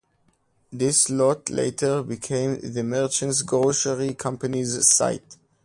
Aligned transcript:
This 0.71 1.11
lot 1.11 1.51
later 1.51 2.01
became 2.01 2.59
the 2.59 2.83
Merchants 2.83 3.43
Grocery 3.43 4.15
Company's 4.15 4.87
site. 4.87 5.37